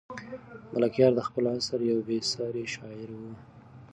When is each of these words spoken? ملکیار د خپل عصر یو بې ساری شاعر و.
ملکیار 0.73 1.11
د 1.15 1.21
خپل 1.27 1.43
عصر 1.55 1.79
یو 1.91 1.99
بې 2.07 2.17
ساری 2.31 2.65
شاعر 2.75 3.09
و. 3.15 3.21